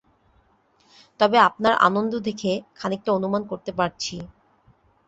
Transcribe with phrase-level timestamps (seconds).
[1.19, 4.15] তবে আপনার আনন্দ দেখে খানিকটা অনুমান করতে পারছি।